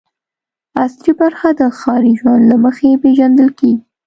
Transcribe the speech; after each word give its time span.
عصري 0.81 1.11
برخه 1.21 1.49
د 1.59 1.61
ښاري 1.79 2.13
ژوند 2.19 2.43
له 2.51 2.55
مخې 2.63 2.99
پېژندل 3.03 3.49
کېږي. 3.59 3.81